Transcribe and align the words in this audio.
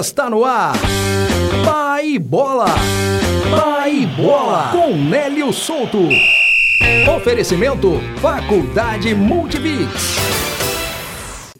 Está 0.00 0.28
no 0.28 0.44
ar. 0.44 0.74
Pai 1.64 2.18
Bola. 2.18 2.66
Pai 3.48 4.04
Bola. 4.16 4.70
Com 4.72 4.96
Nélio 4.96 5.52
Souto. 5.52 6.08
Oferecimento 7.16 8.00
Faculdade 8.20 9.14
Multibix. 9.14 10.33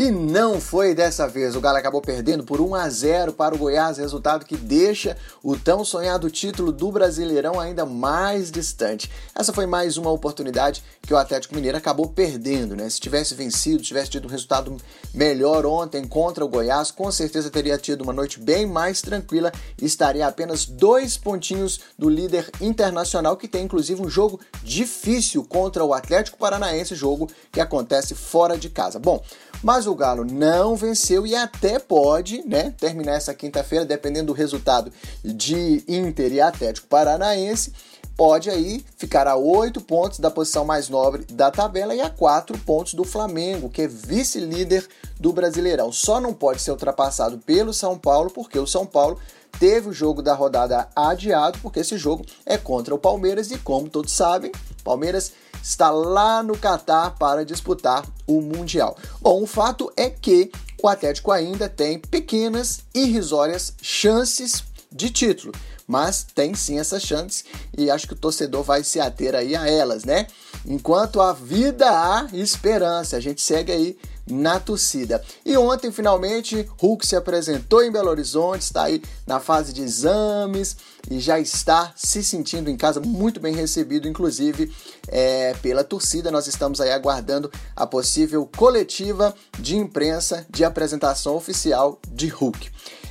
E 0.00 0.10
não 0.10 0.58
foi 0.58 0.94
dessa 0.94 1.28
vez. 1.28 1.54
O 1.54 1.60
Galo 1.60 1.76
acabou 1.76 2.00
perdendo 2.00 2.42
por 2.42 2.58
1 2.58 2.74
a 2.74 2.88
0 2.88 3.34
para 3.34 3.54
o 3.54 3.58
Goiás, 3.58 3.98
resultado 3.98 4.46
que 4.46 4.56
deixa 4.56 5.14
o 5.42 5.58
tão 5.58 5.84
sonhado 5.84 6.30
título 6.30 6.72
do 6.72 6.90
Brasileirão 6.90 7.60
ainda 7.60 7.84
mais 7.84 8.50
distante. 8.50 9.10
Essa 9.34 9.52
foi 9.52 9.66
mais 9.66 9.98
uma 9.98 10.10
oportunidade 10.10 10.82
que 11.02 11.12
o 11.12 11.18
Atlético 11.18 11.54
Mineiro 11.54 11.76
acabou 11.76 12.08
perdendo, 12.08 12.74
né? 12.74 12.88
Se 12.88 12.98
tivesse 12.98 13.34
vencido, 13.34 13.82
tivesse 13.82 14.12
tido 14.12 14.24
um 14.24 14.30
resultado 14.30 14.74
melhor 15.12 15.66
ontem 15.66 16.02
contra 16.08 16.42
o 16.42 16.48
Goiás, 16.48 16.90
com 16.90 17.12
certeza 17.12 17.50
teria 17.50 17.76
tido 17.76 18.00
uma 18.00 18.14
noite 18.14 18.40
bem 18.40 18.64
mais 18.64 19.02
tranquila 19.02 19.52
e 19.78 19.84
estaria 19.84 20.26
apenas 20.26 20.64
dois 20.64 21.18
pontinhos 21.18 21.78
do 21.98 22.08
líder 22.08 22.50
internacional, 22.58 23.36
que 23.36 23.46
tem 23.46 23.66
inclusive 23.66 24.00
um 24.00 24.08
jogo 24.08 24.40
difícil 24.62 25.44
contra 25.44 25.84
o 25.84 25.92
Atlético 25.92 26.38
Paranaense, 26.38 26.94
jogo 26.94 27.28
que 27.52 27.60
acontece 27.60 28.14
fora 28.14 28.56
de 28.56 28.70
casa. 28.70 28.98
Bom, 28.98 29.22
mas 29.62 29.86
o 29.86 29.89
Galo 29.94 30.24
não 30.24 30.76
venceu 30.76 31.26
e 31.26 31.34
até 31.34 31.78
pode, 31.78 32.42
né, 32.46 32.74
terminar 32.78 33.12
essa 33.12 33.34
quinta-feira, 33.34 33.84
dependendo 33.84 34.28
do 34.28 34.32
resultado 34.32 34.92
de 35.24 35.84
Inter 35.88 36.32
e 36.32 36.40
Atlético 36.40 36.86
Paranaense, 36.88 37.72
pode 38.16 38.50
aí 38.50 38.84
ficar 38.98 39.26
a 39.26 39.34
oito 39.34 39.80
pontos 39.80 40.18
da 40.18 40.30
posição 40.30 40.62
mais 40.64 40.90
nobre 40.90 41.24
da 41.32 41.50
tabela 41.50 41.94
e 41.94 42.02
a 42.02 42.10
quatro 42.10 42.58
pontos 42.58 42.92
do 42.92 43.02
Flamengo, 43.02 43.70
que 43.70 43.82
é 43.82 43.88
vice-líder 43.88 44.86
do 45.18 45.32
Brasileirão. 45.32 45.90
Só 45.90 46.20
não 46.20 46.34
pode 46.34 46.60
ser 46.60 46.70
ultrapassado 46.70 47.38
pelo 47.38 47.72
São 47.72 47.98
Paulo, 47.98 48.30
porque 48.30 48.58
o 48.58 48.66
São 48.66 48.84
Paulo 48.84 49.18
teve 49.58 49.88
o 49.88 49.92
jogo 49.92 50.20
da 50.20 50.34
rodada 50.34 50.88
adiado, 50.94 51.58
porque 51.62 51.80
esse 51.80 51.96
jogo 51.96 52.24
é 52.44 52.58
contra 52.58 52.94
o 52.94 52.98
Palmeiras 52.98 53.50
e, 53.50 53.58
como 53.58 53.88
todos 53.88 54.12
sabem, 54.12 54.52
Palmeiras 54.84 55.32
está 55.62 55.90
lá 55.90 56.42
no 56.42 56.56
Catar 56.56 57.10
para 57.18 57.44
disputar 57.44 58.04
o 58.26 58.40
Mundial. 58.40 58.96
Bom, 59.20 59.42
o 59.42 59.46
fato 59.46 59.92
é 59.96 60.08
que 60.08 60.50
o 60.82 60.88
Atlético 60.88 61.30
ainda 61.30 61.68
tem 61.68 61.98
pequenas, 61.98 62.80
irrisórias 62.94 63.74
chances 63.82 64.64
de 64.90 65.10
título, 65.10 65.52
mas 65.86 66.26
tem 66.34 66.54
sim 66.54 66.78
essas 66.78 67.02
chances 67.02 67.44
e 67.76 67.90
acho 67.90 68.06
que 68.06 68.14
o 68.14 68.16
torcedor 68.16 68.62
vai 68.62 68.82
se 68.82 69.00
ater 69.00 69.34
aí 69.34 69.54
a 69.54 69.68
elas, 69.68 70.04
né? 70.04 70.26
Enquanto 70.66 71.20
a 71.20 71.32
vida 71.32 71.88
há 71.88 72.28
esperança, 72.32 73.16
a 73.16 73.20
gente 73.20 73.40
segue 73.40 73.72
aí 73.72 73.98
na 74.32 74.58
torcida. 74.58 75.22
E 75.44 75.56
ontem, 75.56 75.90
finalmente, 75.90 76.68
Hulk 76.78 77.06
se 77.06 77.16
apresentou 77.16 77.82
em 77.82 77.90
Belo 77.90 78.10
Horizonte, 78.10 78.62
está 78.62 78.84
aí 78.84 79.02
na 79.26 79.40
fase 79.40 79.72
de 79.72 79.82
exames 79.82 80.76
e 81.10 81.18
já 81.20 81.38
está 81.38 81.92
se 81.96 82.22
sentindo 82.22 82.70
em 82.70 82.76
casa 82.76 83.00
muito 83.00 83.40
bem 83.40 83.54
recebido, 83.54 84.08
inclusive 84.08 84.72
é, 85.08 85.54
pela 85.62 85.84
torcida. 85.84 86.30
Nós 86.30 86.46
estamos 86.46 86.80
aí 86.80 86.90
aguardando 86.90 87.50
a 87.74 87.86
possível 87.86 88.48
coletiva 88.56 89.34
de 89.58 89.76
imprensa 89.76 90.46
de 90.50 90.64
apresentação 90.64 91.34
oficial 91.36 91.98
de 92.12 92.28
Hulk. 92.28 92.70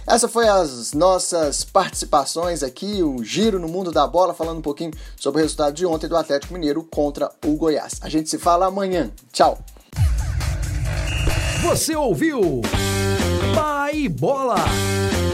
Essa 0.09 0.27
foi 0.27 0.47
as 0.47 0.91
nossas 0.93 1.63
participações 1.63 2.63
aqui, 2.63 3.03
o 3.03 3.23
giro 3.23 3.59
no 3.59 3.67
mundo 3.67 3.91
da 3.91 4.07
bola, 4.07 4.33
falando 4.33 4.57
um 4.57 4.61
pouquinho 4.61 4.91
sobre 5.15 5.39
o 5.39 5.43
resultado 5.43 5.75
de 5.75 5.85
ontem 5.85 6.07
do 6.07 6.17
Atlético 6.17 6.51
Mineiro 6.51 6.83
contra 6.83 7.31
o 7.45 7.55
Goiás. 7.55 7.99
A 8.01 8.09
gente 8.09 8.27
se 8.27 8.39
fala 8.39 8.65
amanhã. 8.65 9.11
Tchau. 9.31 9.63
Você 11.61 11.93
ouviu? 11.93 12.61
Pai 13.53 14.07
Bola. 14.07 14.55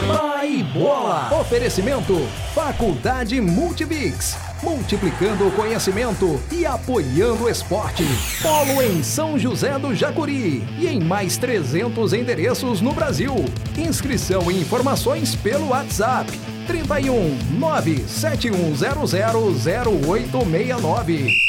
Pai 0.08 0.64
Bola. 0.74 1.32
Oferecimento 1.40 2.14
Faculdade 2.52 3.40
Multibix. 3.40 4.36
Multiplicando 4.60 5.46
o 5.46 5.52
conhecimento 5.52 6.40
e 6.50 6.66
apoiando 6.66 7.44
o 7.44 7.48
esporte. 7.48 8.02
Polo 8.42 8.82
em 8.82 9.04
São 9.04 9.38
José 9.38 9.78
do 9.78 9.94
Jacuri 9.94 10.64
e 10.80 10.88
em 10.88 11.00
mais 11.00 11.36
300 11.36 12.12
endereços 12.12 12.80
no 12.80 12.92
Brasil. 12.92 13.34
Inscrição 13.78 14.50
e 14.50 14.60
informações 14.60 15.36
pelo 15.36 15.68
WhatsApp 15.68 16.28
31 16.66 17.38
97100 17.56 18.74
0869. 20.10 21.45